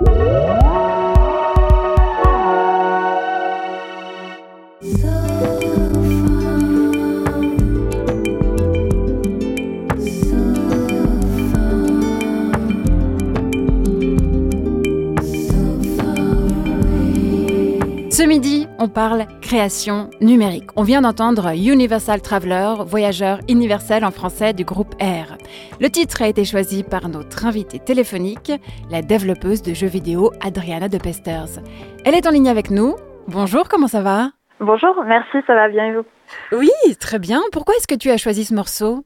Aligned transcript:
Música 0.00 0.43
Ce 18.14 18.22
midi, 18.22 18.68
on 18.78 18.88
parle 18.88 19.26
création 19.42 20.08
numérique. 20.20 20.70
On 20.76 20.84
vient 20.84 21.00
d'entendre 21.00 21.48
Universal 21.48 22.22
Traveler, 22.22 22.84
voyageur 22.86 23.40
universel 23.48 24.04
en 24.04 24.12
français 24.12 24.52
du 24.52 24.64
groupe 24.64 24.94
R. 25.02 25.36
Le 25.80 25.88
titre 25.90 26.22
a 26.22 26.28
été 26.28 26.44
choisi 26.44 26.84
par 26.84 27.08
notre 27.08 27.44
invitée 27.44 27.80
téléphonique, 27.80 28.52
la 28.88 29.02
développeuse 29.02 29.62
de 29.62 29.74
jeux 29.74 29.88
vidéo 29.88 30.30
Adriana 30.40 30.88
de 30.88 30.96
Pesters. 30.96 31.58
Elle 32.04 32.14
est 32.14 32.28
en 32.28 32.30
ligne 32.30 32.48
avec 32.48 32.70
nous. 32.70 32.94
Bonjour, 33.26 33.68
comment 33.68 33.88
ça 33.88 34.00
va? 34.00 34.30
Bonjour, 34.60 34.94
merci, 35.04 35.38
ça 35.48 35.56
va 35.56 35.68
bien 35.68 35.86
et 35.86 35.94
vous? 35.96 36.04
Oui, 36.52 36.70
très 37.00 37.18
bien. 37.18 37.42
Pourquoi 37.50 37.74
est-ce 37.74 37.88
que 37.88 37.98
tu 37.98 38.12
as 38.12 38.16
choisi 38.16 38.44
ce 38.44 38.54
morceau? 38.54 39.04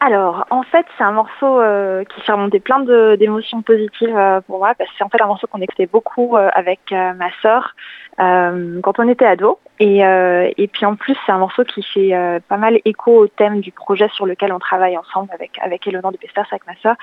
Alors, 0.00 0.46
en 0.50 0.62
fait, 0.62 0.86
c'est 0.96 1.02
un 1.02 1.10
morceau 1.10 1.60
euh, 1.60 2.04
qui 2.04 2.20
fait 2.20 2.30
remonter 2.30 2.60
plein 2.60 2.80
d'émotions 3.16 3.62
positives 3.62 4.16
euh, 4.16 4.40
pour 4.42 4.58
moi, 4.58 4.72
parce 4.78 4.88
que 4.90 4.96
c'est 4.96 5.04
en 5.04 5.08
fait 5.08 5.20
un 5.20 5.26
morceau 5.26 5.48
qu'on 5.48 5.60
écoutait 5.60 5.86
beaucoup 5.86 6.36
euh, 6.36 6.48
avec 6.54 6.92
ma 6.92 7.30
sœur 7.42 7.74
quand 8.16 8.98
on 8.98 9.08
était 9.08 9.26
ado. 9.26 9.58
Et, 9.80 10.70
puis 10.72 10.86
en 10.86 10.96
plus, 10.96 11.16
c'est 11.24 11.32
un 11.32 11.38
morceau 11.38 11.64
qui 11.64 11.82
fait 11.82 12.12
pas 12.48 12.56
mal 12.56 12.80
écho 12.84 13.16
au 13.16 13.28
thème 13.28 13.60
du 13.60 13.70
projet 13.70 14.08
sur 14.12 14.26
lequel 14.26 14.52
on 14.52 14.58
travaille 14.58 14.96
ensemble 14.96 15.30
avec, 15.32 15.52
avec 15.62 15.88
de 15.88 16.16
Pesters, 16.16 16.46
avec 16.50 16.66
ma 16.66 16.74
sœur. 16.82 16.96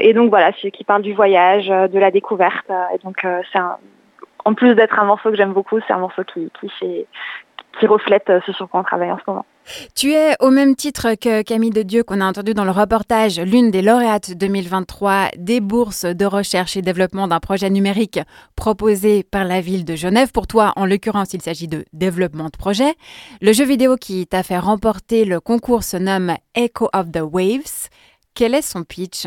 et 0.00 0.12
donc 0.12 0.28
voilà, 0.28 0.52
c'est 0.60 0.70
qui 0.70 0.84
parle 0.84 1.00
du 1.00 1.14
voyage, 1.14 1.68
de 1.68 1.98
la 1.98 2.10
découverte. 2.10 2.70
et 2.94 2.98
donc, 3.04 3.26
c'est 3.52 3.58
en 4.44 4.54
plus 4.54 4.74
d'être 4.74 4.98
un 4.98 5.04
morceau 5.04 5.30
que 5.30 5.36
j'aime 5.36 5.54
beaucoup, 5.54 5.80
c'est 5.86 5.94
un 5.94 5.98
morceau 5.98 6.24
qui, 6.24 6.50
fait, 6.78 7.06
qui 7.78 7.86
reflète 7.86 8.30
ce 8.44 8.52
sur 8.52 8.68
quoi 8.68 8.80
on 8.80 8.84
travaille 8.84 9.10
en 9.10 9.18
ce 9.18 9.24
moment. 9.26 9.46
Tu 9.94 10.12
es, 10.12 10.34
au 10.40 10.50
même 10.50 10.76
titre 10.76 11.14
que 11.14 11.42
Camille 11.42 11.70
de 11.70 11.82
Dieu 11.82 12.02
qu'on 12.02 12.20
a 12.20 12.26
entendu 12.26 12.54
dans 12.54 12.64
le 12.64 12.70
reportage, 12.70 13.38
l'une 13.40 13.70
des 13.70 13.82
lauréates 13.82 14.32
2023 14.36 15.30
des 15.36 15.60
bourses 15.60 16.04
de 16.04 16.24
recherche 16.24 16.76
et 16.76 16.82
développement 16.82 17.28
d'un 17.28 17.40
projet 17.40 17.70
numérique 17.70 18.20
proposé 18.56 19.22
par 19.22 19.44
la 19.44 19.60
ville 19.60 19.84
de 19.84 19.96
Genève. 19.96 20.32
Pour 20.32 20.46
toi, 20.46 20.72
en 20.76 20.86
l'occurrence, 20.86 21.32
il 21.34 21.42
s'agit 21.42 21.68
de 21.68 21.84
développement 21.92 22.46
de 22.46 22.56
projet. 22.56 22.94
Le 23.40 23.52
jeu 23.52 23.64
vidéo 23.64 23.96
qui 23.96 24.26
t'a 24.26 24.42
fait 24.42 24.58
remporter 24.58 25.24
le 25.24 25.40
concours 25.40 25.84
se 25.84 25.96
nomme 25.96 26.36
Echo 26.54 26.88
of 26.94 27.10
the 27.12 27.22
Waves. 27.22 27.88
Quel 28.34 28.54
est 28.54 28.62
son 28.62 28.84
pitch? 28.84 29.26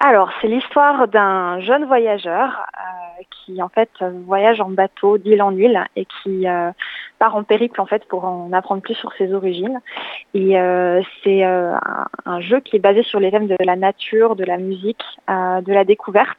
Alors, 0.00 0.30
c'est 0.40 0.46
l'histoire 0.46 1.08
d'un 1.08 1.58
jeune 1.58 1.84
voyageur 1.84 2.66
euh, 2.76 3.22
qui 3.30 3.60
en 3.60 3.68
fait 3.68 3.90
voyage 4.26 4.60
en 4.60 4.70
bateau 4.70 5.18
d'île 5.18 5.42
en 5.42 5.56
île 5.56 5.84
et 5.96 6.04
qui 6.04 6.46
euh, 6.46 6.70
part 7.18 7.34
en 7.34 7.42
périple 7.42 7.80
en 7.80 7.86
fait 7.86 8.04
pour 8.04 8.24
en 8.24 8.52
apprendre 8.52 8.80
plus 8.80 8.94
sur 8.94 9.12
ses 9.14 9.34
origines. 9.34 9.80
Et 10.34 10.56
euh, 10.56 11.02
c'est 11.24 11.42
un, 11.42 11.80
un, 12.26 12.40
jeu 12.40 12.60
qui 12.60 12.76
est 12.76 12.78
basé 12.78 13.02
sur 13.02 13.18
les 13.18 13.32
thèmes 13.32 13.48
de 13.48 13.56
la 13.58 13.74
nature, 13.74 14.36
de 14.36 14.44
la 14.44 14.56
musique, 14.56 15.02
de 15.26 15.72
la 15.72 15.84
découverte. 15.84 16.38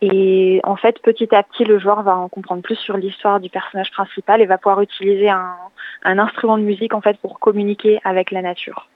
Et 0.00 0.60
en 0.64 0.76
fait, 0.76 1.02
petit 1.02 1.34
à 1.34 1.42
petit, 1.42 1.64
le 1.64 1.78
joueur 1.78 2.02
va 2.02 2.16
en 2.16 2.30
comprendre 2.30 2.62
plus 2.62 2.76
sur 2.76 2.96
l'histoire 2.96 3.40
du 3.40 3.50
personnage 3.50 3.90
principal 3.90 4.40
et 4.40 4.46
va 4.46 4.56
pouvoir 4.56 4.80
utiliser 4.80 5.28
un, 5.28 5.54
un 6.02 6.18
instrument 6.18 6.56
de 6.56 6.62
musique 6.62 6.94
en 6.94 7.02
fait 7.02 7.18
pour 7.18 7.40
communiquer 7.40 8.00
avec 8.04 8.30
la 8.30 8.40
nature. 8.40 8.88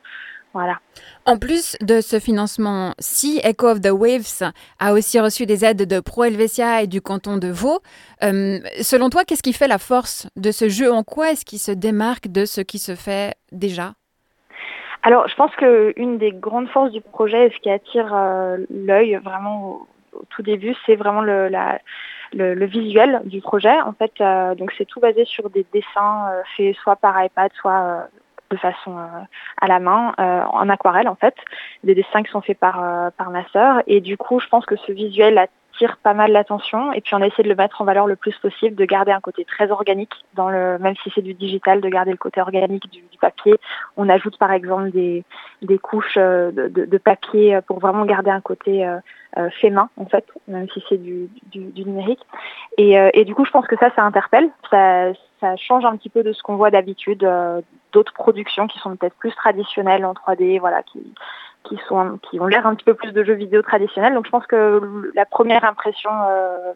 Voilà. 0.52 0.78
En 1.26 1.38
plus 1.38 1.76
de 1.80 2.00
ce 2.00 2.18
financement, 2.18 2.94
si 2.98 3.40
Echo 3.44 3.68
of 3.68 3.80
the 3.80 3.90
Waves 3.90 4.42
a 4.80 4.92
aussi 4.92 5.20
reçu 5.20 5.46
des 5.46 5.64
aides 5.64 5.86
de 5.86 6.00
Pro 6.00 6.24
Helvetia 6.24 6.82
et 6.82 6.86
du 6.88 7.00
canton 7.00 7.36
de 7.36 7.48
Vaud, 7.48 7.80
euh, 8.24 8.58
selon 8.82 9.10
toi, 9.10 9.24
qu'est-ce 9.24 9.42
qui 9.42 9.52
fait 9.52 9.68
la 9.68 9.78
force 9.78 10.28
de 10.36 10.50
ce 10.50 10.68
jeu? 10.68 10.92
En 10.92 11.04
quoi 11.04 11.30
est-ce 11.30 11.44
qu'il 11.44 11.60
se 11.60 11.70
démarque 11.70 12.28
de 12.28 12.44
ce 12.44 12.60
qui 12.60 12.78
se 12.78 12.96
fait 12.96 13.34
déjà? 13.52 13.92
Alors, 15.02 15.28
je 15.28 15.34
pense 15.36 15.54
qu'une 15.56 16.19
des 16.19 16.32
grandes 16.32 16.69
forces 16.69 16.91
du 16.91 17.00
projet 17.00 17.46
et 17.46 17.50
ce 17.50 17.58
qui 17.60 17.70
attire 17.70 18.12
euh, 18.12 18.58
l'œil 18.69 19.19
vraiment 19.22 19.86
au, 20.12 20.25
tout 20.30 20.42
début, 20.42 20.75
c'est 20.84 20.96
vraiment 20.96 21.22
le, 21.22 21.48
le, 22.34 22.66
visuel 22.66 23.22
du 23.25 23.41
projet. 23.41 23.80
En 23.82 23.92
fait, 23.92 24.12
euh, 24.20 24.54
donc 24.56 24.72
c'est 24.76 24.84
tout 24.84 25.00
basé 25.00 25.25
sur 25.25 25.48
des 25.48 25.64
dessins 25.72 26.26
faits 26.56 26.75
soit 26.82 26.96
par 26.96 27.25
iPad, 27.25 27.50
soit 27.54 28.08
de 28.50 28.56
façon 28.56 28.99
euh, 28.99 29.06
à 29.61 29.66
la 29.66 29.78
main, 29.78 30.15
euh, 30.19 30.43
en 30.50 30.69
aquarelle 30.69 31.09
en 31.09 31.15
fait, 31.15 31.34
des 31.84 31.94
dessins 31.94 32.22
qui 32.22 32.31
sont 32.31 32.41
faits 32.41 32.59
par, 32.59 32.83
euh, 32.83 33.11
par 33.16 33.31
ma 33.31 33.47
sœur. 33.49 33.83
Et 33.87 34.00
du 34.00 34.16
coup, 34.16 34.41
je 34.41 34.49
pense 34.49 34.66
que 34.66 34.77
ce 34.77 34.93
visuel 34.93 35.49
pas 35.96 36.14
mal 36.14 36.32
l'attention. 36.32 36.92
Et 36.92 37.00
puis 37.00 37.14
on 37.14 37.22
a 37.22 37.26
essayé 37.26 37.44
de 37.44 37.48
le 37.48 37.54
mettre 37.54 37.80
en 37.80 37.84
valeur 37.84 38.06
le 38.06 38.16
plus 38.16 38.36
possible, 38.38 38.76
de 38.76 38.84
garder 38.84 39.12
un 39.12 39.20
côté 39.20 39.44
très 39.44 39.70
organique, 39.70 40.14
dans 40.34 40.48
le, 40.48 40.78
même 40.78 40.94
si 41.02 41.10
c'est 41.14 41.22
du 41.22 41.34
digital, 41.34 41.80
de 41.80 41.88
garder 41.88 42.10
le 42.10 42.16
côté 42.16 42.41
organique 42.41 42.91
du, 42.91 43.02
papier. 43.20 43.56
On 43.98 44.08
ajoute 44.08 44.38
par 44.38 44.50
exemple 44.50 44.90
des, 44.92 45.24
des 45.60 45.78
couches 45.78 46.16
de, 46.16 46.69
de, 46.69 46.98
papier 46.98 47.58
pour 47.66 47.78
vraiment 47.78 48.06
garder 48.06 48.30
un 48.30 48.40
côté 48.40 48.88
fait 49.60 49.69
main 49.69 49.90
en 49.98 50.06
fait, 50.06 50.24
même 50.48 50.66
si 50.70 50.82
c'est 50.88 50.96
du, 50.96 51.28
du, 51.52 51.84
numérique. 51.84 52.22
Et, 52.78 52.94
et, 53.12 53.26
du 53.26 53.34
coup, 53.34 53.44
je 53.44 53.50
pense 53.50 53.66
que 53.66 53.76
ça, 53.76 53.90
ça 53.94 54.04
interpelle. 54.04 54.48
Ça, 54.70 55.12
ça 55.40 55.56
change 55.56 55.84
un 55.84 55.96
petit 55.96 56.10
peu 56.10 56.22
de 56.22 56.32
ce 56.32 56.42
qu'on 56.42 56.56
voit 56.56 56.70
d'habitude, 56.70 57.24
euh, 57.24 57.60
d'autres 57.92 58.12
productions 58.12 58.66
qui 58.66 58.78
sont 58.78 58.94
peut-être 58.94 59.16
plus 59.16 59.34
traditionnelles 59.34 60.04
en 60.04 60.12
3D, 60.12 60.60
voilà, 60.60 60.82
qui, 60.82 61.00
qui, 61.65 61.78
sont, 61.88 62.19
qui 62.28 62.41
ont 62.41 62.47
l'air 62.47 62.66
un 62.66 62.75
petit 62.75 62.84
peu 62.84 62.94
plus 62.94 63.12
de 63.12 63.25
jeux 63.25 63.34
vidéo 63.34 63.62
traditionnels. 63.62 64.15
Donc 64.15 64.26
je 64.26 64.31
pense 64.31 64.47
que 64.47 65.10
la 65.15 65.25
première 65.26 65.65
impression 65.65 66.10
euh, 66.10 66.72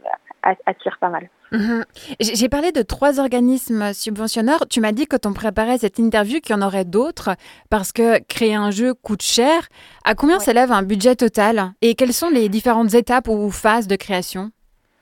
attire 0.67 0.99
pas 1.01 1.09
mal. 1.09 1.29
Mhm. 1.53 1.85
J'ai 2.21 2.49
parlé 2.49 2.73
de 2.73 2.83
trois 2.83 3.21
organismes 3.21 3.93
subventionneurs. 3.93 4.67
Tu 4.69 4.81
m'as 4.81 4.93
dit 4.93 5.07
quand 5.07 5.27
on 5.27 5.33
préparait 5.33 5.79
cette 5.79 5.99
interview 5.99 6.41
qu'il 6.41 6.57
y 6.57 6.59
en 6.59 6.67
aurait 6.67 6.85
d'autres 6.85 7.31
parce 7.71 7.93
que 7.93 8.23
créer 8.25 8.55
un 8.55 8.71
jeu 8.71 8.95
coûte 8.95 9.23
cher. 9.23 9.69
À 10.05 10.15
combien 10.15 10.39
s'élève 10.39 10.73
un 10.73 10.83
budget 10.83 11.15
total? 11.15 11.73
Et 11.81 11.95
quelles 11.95 12.13
sont 12.13 12.31
les 12.31 12.49
différentes 12.49 12.95
étapes 12.95 13.29
ou 13.29 13.51
phases 13.51 13.87
de 13.87 13.97
création? 13.97 14.51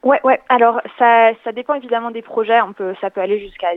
Ouais, 0.03 0.21
ouais. 0.25 0.41
Alors 0.49 0.81
ça, 0.99 1.31
ça 1.45 1.53
dépend 1.53 1.75
évidemment 1.75 2.11
des 2.11 2.23
projets. 2.23 2.61
On 2.61 2.73
peut, 2.73 2.95
ça 3.01 3.11
peut 3.11 3.21
aller 3.21 3.41
jusqu'à 3.41 3.69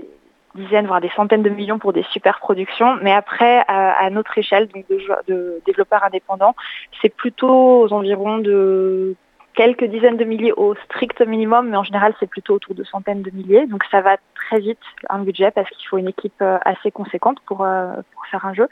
dizaines, 0.55 0.87
voire 0.87 1.01
des 1.01 1.11
centaines 1.15 1.43
de 1.43 1.49
millions 1.49 1.79
pour 1.79 1.93
des 1.93 2.03
super 2.11 2.39
productions. 2.39 2.97
Mais 3.01 3.11
après, 3.11 3.63
à, 3.67 4.09
notre 4.09 4.37
échelle, 4.37 4.67
donc 4.67 4.85
de, 4.89 4.99
de 5.27 5.61
développeurs 5.65 6.03
indépendants, 6.03 6.55
c'est 7.01 7.13
plutôt 7.13 7.81
aux 7.81 7.93
environs 7.93 8.39
de 8.39 9.15
quelques 9.55 9.85
dizaines 9.85 10.17
de 10.17 10.25
milliers 10.25 10.51
au 10.51 10.75
strict 10.85 11.21
minimum, 11.21 11.69
mais 11.69 11.77
en 11.77 11.83
général 11.83 12.13
c'est 12.19 12.29
plutôt 12.29 12.55
autour 12.55 12.75
de 12.75 12.83
centaines 12.83 13.21
de 13.21 13.31
milliers. 13.31 13.65
Donc 13.67 13.83
ça 13.89 14.01
va 14.01 14.17
très 14.45 14.59
vite 14.59 14.79
un 15.09 15.19
budget 15.19 15.51
parce 15.51 15.69
qu'il 15.69 15.87
faut 15.87 15.97
une 15.97 16.07
équipe 16.07 16.41
euh, 16.41 16.57
assez 16.65 16.91
conséquente 16.91 17.39
pour, 17.45 17.63
euh, 17.63 17.93
pour 18.13 18.25
faire 18.27 18.45
un 18.45 18.53
jeu. 18.53 18.67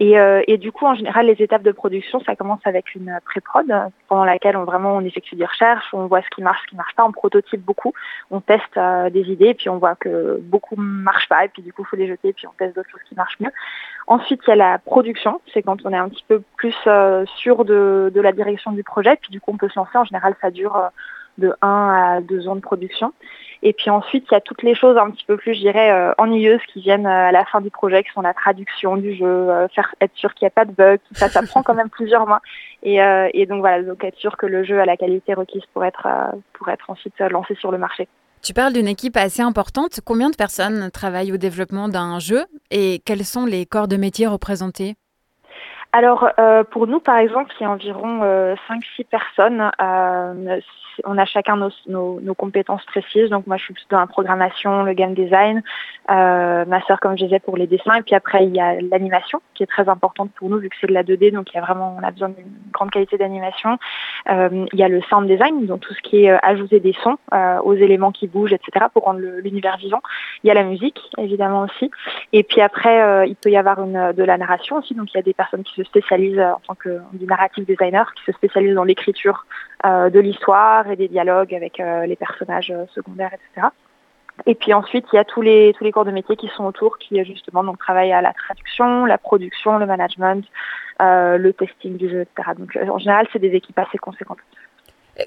Et, 0.00 0.18
euh, 0.18 0.42
et, 0.46 0.58
du 0.58 0.72
coup 0.72 0.86
en 0.86 0.94
général 0.94 1.26
les 1.26 1.40
étapes 1.42 1.62
de 1.62 1.72
production 1.72 2.20
ça 2.20 2.36
commence 2.36 2.60
avec 2.64 2.94
une 2.94 3.18
pré-prod 3.24 3.66
pendant 4.08 4.24
laquelle 4.24 4.56
on 4.56 4.64
vraiment 4.64 4.96
on 4.96 5.00
effectue 5.00 5.36
des 5.36 5.46
recherches, 5.46 5.86
on 5.92 6.06
voit 6.06 6.22
ce 6.22 6.28
qui 6.34 6.42
marche, 6.42 6.60
ce 6.62 6.68
qui 6.68 6.76
marche 6.76 6.94
pas, 6.94 7.04
on 7.04 7.12
prototype 7.12 7.62
beaucoup, 7.62 7.92
on 8.30 8.40
teste 8.40 8.78
des 9.12 9.30
idées 9.30 9.54
puis 9.54 9.68
on 9.68 9.78
voit 9.78 9.94
que 9.94 10.38
beaucoup 10.42 10.76
marchent 10.76 11.28
pas 11.28 11.44
et 11.44 11.48
puis 11.48 11.62
du 11.62 11.72
coup 11.72 11.82
il 11.82 11.88
faut 11.88 11.96
les 11.96 12.08
jeter 12.08 12.28
et 12.28 12.32
puis 12.32 12.46
on 12.46 12.52
teste 12.52 12.74
d'autres 12.74 12.90
choses 12.90 13.02
qui 13.08 13.14
marchent 13.14 13.40
mieux. 13.40 13.52
Ensuite 14.06 14.40
il 14.46 14.50
y 14.50 14.52
a 14.52 14.56
la 14.56 14.78
production, 14.78 15.40
c'est 15.52 15.62
quand 15.62 15.84
on 15.84 15.92
est 15.92 15.96
un 15.96 16.08
petit 16.08 16.24
peu 16.26 16.42
plus 16.56 16.76
sûr 17.26 17.64
de, 17.64 18.10
de 18.14 18.20
la 18.20 18.32
direction 18.32 18.72
du 18.72 18.82
projet 18.82 19.16
puis 19.16 19.30
du 19.30 19.40
coup 19.40 19.52
on 19.52 19.56
peut 19.56 19.68
se 19.68 19.78
lancer 19.78 19.96
en 19.96 20.04
général 20.04 20.34
ça 20.40 20.50
dure 20.50 20.90
de 21.38 21.54
1 21.62 21.68
à 21.68 22.20
2 22.20 22.48
ans 22.48 22.56
de 22.56 22.60
production. 22.60 23.12
Et 23.62 23.72
puis 23.72 23.90
ensuite, 23.90 24.26
il 24.30 24.34
y 24.34 24.36
a 24.36 24.40
toutes 24.40 24.62
les 24.62 24.74
choses 24.74 24.96
un 24.96 25.10
petit 25.10 25.24
peu 25.24 25.36
plus, 25.36 25.54
je 25.54 25.60
dirais, 25.60 25.92
euh, 25.92 26.12
ennuyeuses 26.18 26.60
qui 26.72 26.80
viennent 26.80 27.06
euh, 27.06 27.28
à 27.28 27.32
la 27.32 27.44
fin 27.44 27.60
du 27.60 27.70
projet, 27.70 28.02
qui 28.02 28.10
sont 28.10 28.20
la 28.20 28.34
traduction 28.34 28.96
du 28.96 29.14
jeu, 29.14 29.48
faire 29.74 29.94
être 30.00 30.14
sûr 30.16 30.34
qu'il 30.34 30.46
n'y 30.46 30.48
a 30.48 30.50
pas 30.50 30.64
de 30.64 30.72
bug, 30.72 30.98
ça, 31.12 31.28
ça 31.28 31.42
prend 31.48 31.62
quand 31.62 31.74
même 31.74 31.90
plusieurs 31.90 32.26
mois. 32.26 32.40
Et, 32.82 32.98
et, 33.32 33.46
donc 33.46 33.60
voilà, 33.60 33.82
donc 33.82 34.02
être 34.02 34.18
sûr 34.18 34.36
que 34.36 34.46
le 34.46 34.64
jeu 34.64 34.80
a 34.80 34.84
la 34.84 34.96
qualité 34.96 35.34
requise 35.34 35.62
pour 35.72 35.84
être, 35.84 36.08
pour 36.54 36.68
être 36.68 36.90
ensuite 36.90 37.18
lancé 37.20 37.54
sur 37.54 37.70
le 37.70 37.78
marché. 37.78 38.08
Tu 38.42 38.54
parles 38.54 38.72
d'une 38.72 38.88
équipe 38.88 39.16
assez 39.16 39.40
importante. 39.40 40.00
Combien 40.04 40.28
de 40.28 40.34
personnes 40.34 40.90
travaillent 40.90 41.32
au 41.32 41.36
développement 41.36 41.88
d'un 41.88 42.18
jeu 42.18 42.44
et 42.72 43.00
quels 43.06 43.24
sont 43.24 43.46
les 43.46 43.66
corps 43.66 43.86
de 43.86 43.96
métier 43.96 44.26
représentés? 44.26 44.96
Alors 45.92 46.28
euh, 46.40 46.64
pour 46.64 46.88
nous 46.88 46.98
par 46.98 47.18
exemple, 47.18 47.52
il 47.60 47.62
y 47.62 47.66
a 47.66 47.70
environ 47.70 48.20
5-6 48.20 48.24
euh, 48.24 49.04
personnes. 49.08 49.70
Euh, 49.80 50.60
on 51.04 51.18
a 51.18 51.24
chacun 51.24 51.56
nos, 51.86 52.34
compétences 52.34 52.84
précises. 52.86 53.28
Donc 53.30 53.46
moi 53.46 53.58
je 53.58 53.64
suis 53.64 53.74
plus 53.74 53.86
dans 53.90 54.00
la 54.00 54.06
programmation, 54.06 54.82
le 54.84 54.94
game 54.94 55.14
design, 55.14 55.62
ma 56.08 56.80
sœur 56.86 56.98
comme 57.00 57.16
je 57.18 57.24
disais 57.24 57.40
pour 57.40 57.56
les 57.56 57.66
dessins. 57.66 57.96
Et 57.96 58.02
puis 58.02 58.14
après 58.14 58.46
il 58.46 58.56
y 58.56 58.60
a 58.60 58.80
l'animation 58.80 59.40
qui 59.54 59.62
est 59.62 59.66
très 59.66 59.88
importante 59.88 60.30
pour 60.32 60.48
nous 60.48 60.58
vu 60.58 60.70
que 60.70 60.76
c'est 60.80 60.86
de 60.86 60.94
la 60.94 61.02
2D, 61.02 61.32
donc 61.32 61.52
il 61.52 61.56
y 61.56 61.58
a 61.58 61.62
vraiment 61.62 61.96
on 61.98 62.02
a 62.02 62.10
besoin 62.10 62.30
d'une 62.30 62.46
grande 62.72 62.90
qualité 62.90 63.18
d'animation. 63.18 63.78
il 64.28 64.68
y 64.72 64.82
a 64.82 64.88
le 64.88 65.02
sound 65.02 65.28
design, 65.28 65.66
donc 65.66 65.80
tout 65.80 65.94
ce 65.94 66.00
qui 66.00 66.24
est 66.24 66.30
ajouter 66.42 66.80
des 66.80 66.94
sons 67.02 67.18
aux 67.64 67.74
éléments 67.74 68.12
qui 68.12 68.28
bougent, 68.28 68.54
etc. 68.54 68.86
pour 68.92 69.04
rendre 69.04 69.20
l'univers 69.20 69.76
vivant. 69.76 70.00
Il 70.42 70.48
y 70.48 70.50
a 70.50 70.54
la 70.54 70.64
musique 70.64 71.00
évidemment 71.18 71.62
aussi. 71.62 71.90
Et 72.32 72.42
puis 72.42 72.62
après 72.62 73.28
il 73.28 73.36
peut 73.36 73.50
y 73.50 73.56
avoir 73.56 73.84
de 73.86 74.22
la 74.24 74.38
narration 74.38 74.76
aussi. 74.76 74.94
Donc 74.94 75.12
il 75.12 75.16
y 75.18 75.20
a 75.20 75.22
des 75.22 75.34
personnes 75.34 75.64
qui 75.64 75.74
se 75.74 75.82
se 75.82 75.88
spécialise 75.88 76.38
en 76.38 76.60
tant 76.66 76.74
que 76.74 77.00
narrative 77.20 77.64
designer, 77.64 78.12
qui 78.14 78.24
se 78.24 78.32
spécialise 78.32 78.74
dans 78.74 78.84
l'écriture 78.84 79.46
de 79.84 80.18
l'histoire 80.20 80.88
et 80.90 80.96
des 80.96 81.08
dialogues 81.08 81.54
avec 81.54 81.78
les 81.78 82.16
personnages 82.16 82.72
secondaires, 82.94 83.32
etc. 83.32 83.68
Et 84.46 84.54
puis 84.54 84.72
ensuite, 84.72 85.04
il 85.12 85.16
y 85.16 85.18
a 85.18 85.24
tous 85.24 85.42
les, 85.42 85.74
tous 85.76 85.84
les 85.84 85.92
corps 85.92 86.04
de 86.04 86.10
métier 86.10 86.36
qui 86.36 86.48
sont 86.48 86.64
autour, 86.64 86.98
qui 86.98 87.22
justement 87.24 87.62
donc, 87.62 87.78
travaillent 87.78 88.12
à 88.12 88.22
la 88.22 88.32
traduction, 88.32 89.04
la 89.04 89.18
production, 89.18 89.78
le 89.78 89.86
management, 89.86 90.44
euh, 91.00 91.36
le 91.36 91.52
testing 91.52 91.96
du 91.96 92.08
jeu, 92.08 92.22
etc. 92.22 92.50
Donc 92.58 92.76
en 92.76 92.98
général, 92.98 93.26
c'est 93.32 93.38
des 93.38 93.54
équipes 93.54 93.78
assez 93.78 93.98
conséquentes. 93.98 94.38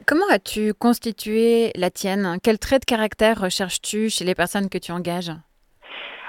Comment 0.05 0.25
as-tu 0.31 0.73
constitué 0.73 1.71
la 1.75 1.91
tienne? 1.91 2.37
Quel 2.41 2.57
trait 2.57 2.79
de 2.79 2.85
caractère 2.85 3.39
recherches-tu 3.39 4.09
chez 4.09 4.25
les 4.25 4.35
personnes 4.35 4.69
que 4.69 4.79
tu 4.79 4.91
engages? 4.91 5.31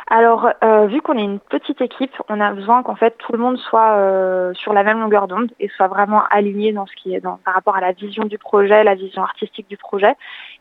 Alors, 0.08 0.50
euh, 0.62 0.86
vu 0.86 1.02
qu'on 1.02 1.18
est 1.18 1.24
une 1.24 1.40
petite 1.40 1.80
équipe, 1.80 2.12
on 2.28 2.40
a 2.40 2.52
besoin 2.52 2.84
qu'en 2.84 2.94
fait 2.94 3.18
tout 3.18 3.32
le 3.32 3.38
monde 3.38 3.58
soit 3.58 3.96
euh, 3.96 4.54
sur 4.54 4.72
la 4.72 4.84
même 4.84 5.00
longueur 5.00 5.26
d'onde 5.26 5.50
et 5.58 5.68
soit 5.68 5.88
vraiment 5.88 6.22
aligné 6.30 6.72
dans 6.72 6.86
ce 6.86 6.94
qui 6.94 7.12
est 7.12 7.20
par 7.20 7.54
rapport 7.54 7.74
à 7.74 7.80
la 7.80 7.90
vision 7.90 8.24
du 8.24 8.38
projet, 8.38 8.84
la 8.84 8.94
vision 8.94 9.22
artistique 9.22 9.68
du 9.68 9.76
projet. 9.76 10.14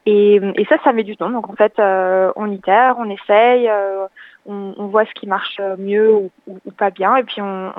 Et, 0.07 0.41
ça, 0.67 0.77
ça 0.83 0.93
met 0.93 1.03
du 1.03 1.15
temps. 1.15 1.29
Donc 1.29 1.47
en 1.47 1.53
fait, 1.53 1.77
euh, 1.77 2.31
on 2.35 2.49
itère, 2.49 2.95
on 2.97 3.07
essaye, 3.07 3.69
on, 4.45 4.87
voit 4.87 5.05
ce 5.05 5.13
qui 5.13 5.27
marche 5.27 5.59
mieux 5.77 6.13
ou, 6.13 6.31
pas 6.77 6.91
bien, 6.91 7.15
et 7.15 7.23
puis 7.23 7.41
on, 7.41 7.73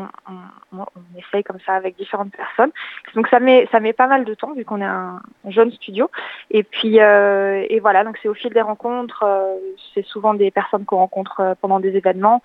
essaye 1.17 1.45
comme 1.45 1.61
ça 1.65 1.75
avec 1.75 1.97
différentes 1.97 2.33
personnes. 2.33 2.71
Donc 3.15 3.29
ça 3.29 3.41
met 3.41 3.69
ça 3.71 3.81
met 3.81 3.93
pas 3.93 4.07
mal 4.07 4.25
de 4.25 4.35
temps 4.35 4.53
vu 4.53 4.65
qu'on 4.65 4.81
est 4.81 4.85
un, 4.85 5.21
jeune 5.49 5.71
studio. 5.73 6.11
Et 6.51 6.63
puis 6.63 6.97
et 6.97 7.81
voilà, 7.81 8.05
donc 8.05 8.19
c'est 8.23 8.29
au 8.29 8.35
fil 8.35 8.53
des 8.53 8.61
rencontres, 8.61 9.25
c'est 9.95 10.05
souvent 10.05 10.35
des 10.35 10.51
personnes 10.51 10.85
qu'on 10.85 10.99
rencontre 10.99 11.57
pendant 11.61 11.81
des 11.81 11.97
événements. 11.97 12.43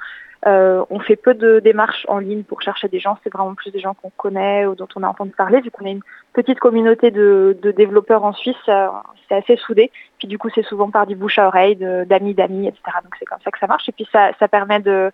Euh, 0.48 0.84
on 0.90 1.00
fait 1.00 1.16
peu 1.16 1.34
de 1.36 1.60
démarches 1.60 2.06
en 2.08 2.18
ligne 2.18 2.44
pour 2.44 2.62
chercher 2.62 2.88
des 2.88 3.00
gens, 3.00 3.18
c'est 3.24 3.32
vraiment 3.32 3.54
plus 3.54 3.72
des 3.72 3.80
gens 3.80 3.94
qu'on 3.94 4.10
connaît 4.10 4.66
ou 4.66 4.74
dont 4.74 4.88
on 4.96 5.04
a 5.04 5.08
entendu 5.08 5.32
parler, 5.32 5.62
vu 5.62 5.70
qu'on 5.70 5.86
est 5.86 5.92
une 5.92 6.02
petite 6.34 6.60
communauté 6.60 7.12
de, 7.12 7.56
développeurs 7.78 8.24
en 8.24 8.34
Suisse, 8.34 8.56
euh, 8.68 8.88
c'est 9.30 9.36
assez 9.36 9.58
soudé. 9.58 9.92
Puis 10.18 10.28
du 10.28 10.38
coup, 10.38 10.50
c'est 10.54 10.64
souvent 10.64 10.90
par 10.90 11.06
du 11.06 11.16
bouche 11.16 11.38
à 11.38 11.48
oreille, 11.48 11.76
d'amis 11.76 12.34
d'amis, 12.34 12.68
etc. 12.68 12.82
Donc 13.04 13.16
c'est 13.20 13.26
comme 13.26 13.40
ça 13.44 13.52
que 13.52 13.60
ça 13.60 13.68
marche. 13.68 13.88
Et 13.88 13.92
puis 13.92 14.08
ça, 14.12 14.32
ça 14.40 14.48
permet 14.48 14.80
de, 14.80 15.12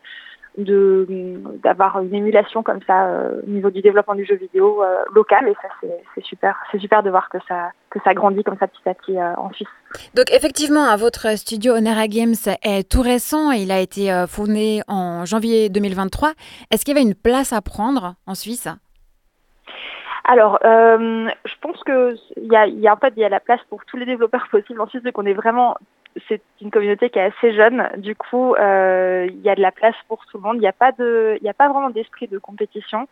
d'avoir 0.57 2.01
une 2.01 2.15
émulation 2.15 2.63
comme 2.63 2.80
ça 2.88 3.06
euh, 3.06 3.42
au 3.45 3.50
niveau 3.50 3.69
du 3.69 3.81
développement 3.81 4.15
du 4.15 4.25
jeu 4.25 4.36
vidéo 4.36 4.83
euh, 4.83 5.04
local. 5.13 5.48
Et 5.48 5.56
ça 5.62 5.69
c'est 6.15 6.24
super 6.24 6.57
c'est 6.71 6.80
super 6.80 7.04
de 7.04 7.12
voir 7.12 7.30
que 7.30 7.38
ça 7.48 7.71
que 7.92 8.00
ça 8.04 8.13
grandit 8.13 8.44
comme 8.44 8.57
ça 8.57 8.68
petit 8.68 8.89
à 8.89 8.94
petit 8.95 9.18
euh, 9.18 9.36
en 9.36 9.51
Suisse. 9.54 9.68
Donc 10.15 10.31
effectivement 10.31 10.95
votre 10.98 11.38
studio 11.38 11.75
Onera 11.75 12.07
Games 12.07 12.36
est 12.63 12.89
tout 12.89 13.01
récent. 13.01 13.51
Il 13.51 13.71
a 13.71 13.80
été 13.80 14.25
fondé 14.27 14.81
en 14.88 15.25
janvier 15.25 15.69
2023 15.69 16.31
est-ce 16.71 16.83
qu'il 16.83 16.95
y 16.95 16.98
avait 16.98 17.07
une 17.07 17.15
place 17.15 17.53
à 17.53 17.62
prendre 17.62 18.15
en 18.25 18.33
Suisse? 18.33 18.68
Alors, 20.30 20.60
je 20.62 21.53
pense 21.62 21.81
que 21.86 22.15
il 22.36 22.51
y 22.51 22.56
a, 22.56 22.68
y 22.68 22.88
a, 22.88 22.94
en 22.94 22.98
fait 22.98 23.13
il 23.15 23.21
y 23.21 23.24
a 23.24 23.30
la 23.30 23.39
place 23.39 23.62
pour 23.69 23.86
tous 23.86 23.95
les 23.95 24.06
développeurs 24.06 24.48
possibles 24.51 24.81
en 24.81 24.88
Suisse, 24.88 25.03
vu 25.03 25.12
qu'on 25.12 25.25
est 25.25 25.33
vraiment 25.33 25.77
c'est 26.28 26.42
une 26.62 26.72
communauté 26.72 27.10
qui 27.10 27.19
est 27.19 27.24
assez 27.24 27.54
jeune. 27.54 27.88
Du 27.98 28.16
coup, 28.16 28.56
euh, 28.56 29.28
il 29.30 29.42
y 29.42 29.50
a 29.50 29.56
de 29.56 29.62
la 29.62 29.72
place 29.72 29.96
pour 30.08 30.25
tout 30.25 30.38
le 30.38 30.44
monde. 30.44 30.58
Il 30.58 30.62
n'y 30.62 30.68
a 30.68 30.74
pas 30.74 30.88
a 30.88 31.54
pas 31.54 31.69
vraiment 31.69 31.90
d'esprit 31.90 32.28
de 32.28 32.38
compétition. 32.38 33.08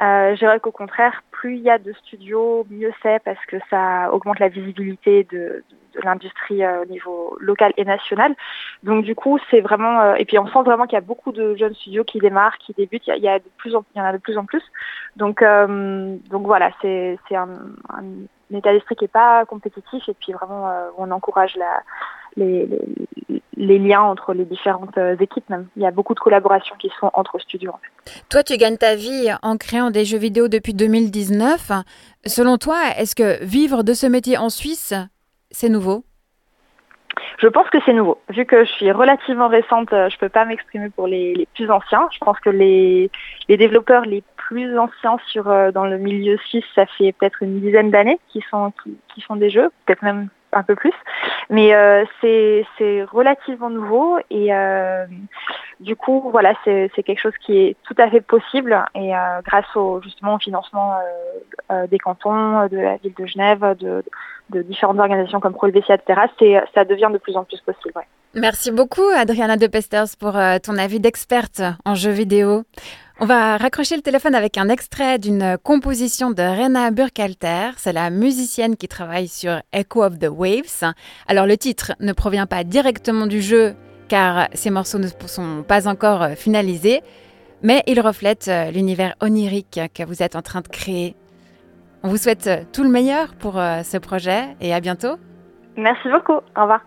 Euh, 0.00 0.34
je 0.34 0.38
dirais 0.38 0.60
qu'au 0.60 0.70
contraire, 0.70 1.22
plus 1.30 1.56
il 1.56 1.62
y 1.62 1.70
a 1.70 1.78
de 1.78 1.92
studios, 1.92 2.66
mieux 2.70 2.92
c'est 3.02 3.22
parce 3.24 3.44
que 3.46 3.56
ça 3.68 4.12
augmente 4.12 4.38
la 4.38 4.48
visibilité 4.48 5.26
de, 5.32 5.64
l'industrie 6.04 6.62
euh, 6.62 6.82
au 6.82 6.84
niveau 6.86 7.36
local 7.40 7.72
et 7.76 7.84
national. 7.84 8.34
Donc 8.84 9.04
du 9.04 9.14
coup, 9.16 9.38
c'est 9.50 9.60
vraiment, 9.60 10.14
et 10.14 10.24
puis 10.24 10.38
on 10.38 10.46
sent 10.46 10.62
vraiment 10.64 10.84
qu'il 10.84 10.94
y 10.94 10.98
a 10.98 11.00
beaucoup 11.00 11.32
de 11.32 11.56
jeunes 11.56 11.74
studios 11.74 12.04
qui 12.04 12.18
démarrent, 12.18 12.58
qui 12.58 12.72
débutent. 12.74 13.08
Il 13.08 13.22
y, 13.22 13.28
a, 13.28 13.40
de 13.40 13.44
plus 13.56 13.74
en, 13.74 13.84
y 13.96 14.00
en 14.00 14.04
a 14.04 14.12
de 14.12 14.18
plus 14.18 14.38
en 14.38 14.44
plus. 14.44 14.62
Donc, 15.16 15.42
donc 15.42 16.46
voilà, 16.46 16.70
c'est, 16.80 17.18
un, 17.32 17.48
un 17.90 18.56
état 18.56 18.72
d'esprit 18.72 18.94
qui 18.94 19.04
n'est 19.04 19.08
pas 19.08 19.44
compétitif 19.46 20.08
et 20.08 20.14
puis 20.14 20.32
vraiment 20.32 20.70
on 20.96 21.10
encourage 21.10 21.56
la, 21.56 21.82
les, 22.36 23.78
liens 23.78 24.02
entre 24.02 24.32
les 24.32 24.44
différentes 24.44 24.96
euh, 24.98 25.16
équipes 25.20 25.48
même. 25.50 25.68
Il 25.76 25.82
y 25.82 25.86
a 25.86 25.90
beaucoup 25.90 26.14
de 26.14 26.20
collaborations 26.20 26.76
qui 26.78 26.90
sont 27.00 27.10
entre 27.14 27.38
studios. 27.38 27.74
Toi, 28.30 28.42
tu 28.42 28.56
gagnes 28.56 28.76
ta 28.76 28.94
vie 28.94 29.30
en 29.42 29.56
créant 29.56 29.90
des 29.90 30.04
jeux 30.04 30.18
vidéo 30.18 30.48
depuis 30.48 30.74
2019. 30.74 31.72
Selon 32.26 32.58
toi, 32.58 32.78
est-ce 32.96 33.14
que 33.14 33.44
vivre 33.44 33.82
de 33.82 33.92
ce 33.92 34.06
métier 34.06 34.38
en 34.38 34.48
Suisse, 34.48 34.94
c'est 35.50 35.68
nouveau? 35.68 36.04
Je 37.38 37.46
pense 37.46 37.68
que 37.70 37.78
c'est 37.86 37.92
nouveau. 37.92 38.18
Vu 38.28 38.44
que 38.46 38.64
je 38.64 38.70
suis 38.72 38.90
relativement 38.90 39.48
récente, 39.48 39.92
euh, 39.92 40.08
je 40.08 40.16
ne 40.16 40.20
peux 40.20 40.28
pas 40.28 40.44
m'exprimer 40.44 40.90
pour 40.90 41.06
les, 41.06 41.46
plus 41.54 41.70
anciens. 41.70 42.08
Je 42.12 42.18
pense 42.18 42.38
que 42.40 42.50
les, 42.50 43.10
développeurs 43.48 44.04
les 44.04 44.24
plus 44.36 44.76
anciens 44.76 45.18
sur, 45.28 45.48
euh, 45.48 45.70
dans 45.70 45.86
le 45.86 45.98
milieu 45.98 46.36
suisse, 46.48 46.64
ça 46.74 46.86
fait 46.86 47.12
peut-être 47.12 47.42
une 47.42 47.60
dizaine 47.60 47.90
d'années 47.90 48.18
qui, 48.28 48.42
sont, 48.50 48.72
qui 49.14 49.20
font 49.20 49.36
des 49.36 49.50
jeux, 49.50 49.70
peut-être 49.86 50.02
même 50.02 50.28
un 50.52 50.62
peu 50.62 50.74
plus. 50.74 50.92
Mais 51.50 51.74
euh, 51.74 52.04
c'est 52.20 53.04
relativement 53.10 53.70
nouveau 53.70 54.18
et 54.30 54.54
euh, 54.54 55.06
du 55.80 55.96
coup, 55.96 56.28
voilà, 56.30 56.54
c'est 56.64 56.90
quelque 57.04 57.20
chose 57.20 57.36
qui 57.44 57.56
est 57.58 57.76
tout 57.84 57.94
à 57.98 58.10
fait 58.10 58.20
possible 58.20 58.84
et 58.94 59.14
euh, 59.14 59.40
grâce 59.44 59.76
au 59.76 60.00
justement 60.02 60.34
au 60.34 60.38
financement 60.38 60.94
des 61.90 61.98
cantons, 61.98 62.66
de 62.66 62.76
la 62.76 62.96
ville 62.96 63.14
de 63.16 63.26
Genève, 63.26 63.76
de, 63.78 64.02
différentes 64.62 64.98
organisations 64.98 65.40
comme 65.40 65.52
ProLVC, 65.52 65.90
etc., 65.90 66.22
ça 66.74 66.84
devient 66.84 67.10
de 67.12 67.18
plus 67.18 67.36
en 67.36 67.44
plus 67.44 67.60
possible. 67.60 68.00
Merci 68.34 68.70
beaucoup, 68.70 69.08
Adriana 69.14 69.56
de 69.56 69.66
Pesters, 69.66 70.16
pour 70.18 70.32
ton 70.62 70.78
avis 70.78 71.00
d'experte 71.00 71.62
en 71.84 71.94
jeux 71.94 72.10
vidéo. 72.10 72.64
On 73.20 73.26
va 73.26 73.56
raccrocher 73.56 73.96
le 73.96 74.02
téléphone 74.02 74.36
avec 74.36 74.58
un 74.58 74.68
extrait 74.68 75.18
d'une 75.18 75.58
composition 75.64 76.30
de 76.30 76.40
Rena 76.40 76.92
Burkhalter. 76.92 77.70
C'est 77.76 77.92
la 77.92 78.10
musicienne 78.10 78.76
qui 78.76 78.86
travaille 78.86 79.26
sur 79.26 79.60
Echo 79.72 80.04
of 80.04 80.20
the 80.20 80.28
Waves. 80.30 80.84
Alors 81.26 81.44
le 81.44 81.56
titre 81.56 81.94
ne 81.98 82.12
provient 82.12 82.46
pas 82.46 82.62
directement 82.62 83.26
du 83.26 83.42
jeu 83.42 83.74
car 84.06 84.48
ces 84.54 84.70
morceaux 84.70 84.98
ne 84.98 85.08
sont 85.26 85.64
pas 85.66 85.88
encore 85.88 86.28
finalisés, 86.36 87.02
mais 87.60 87.82
ils 87.88 88.00
reflètent 88.00 88.50
l'univers 88.72 89.16
onirique 89.20 89.80
que 89.94 90.04
vous 90.04 90.22
êtes 90.22 90.36
en 90.36 90.42
train 90.42 90.60
de 90.60 90.68
créer. 90.68 91.16
On 92.04 92.08
vous 92.10 92.18
souhaite 92.18 92.48
tout 92.72 92.84
le 92.84 92.88
meilleur 92.88 93.34
pour 93.34 93.58
euh, 93.58 93.82
ce 93.82 93.98
projet 93.98 94.56
et 94.60 94.72
à 94.72 94.78
bientôt. 94.78 95.16
Merci 95.76 96.08
beaucoup. 96.08 96.40
Au 96.56 96.62
revoir. 96.62 96.82